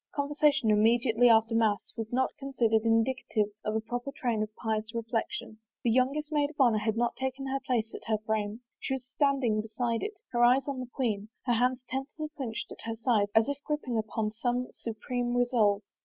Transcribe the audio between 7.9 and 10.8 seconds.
at her frame. She was standing beside it, her eyes on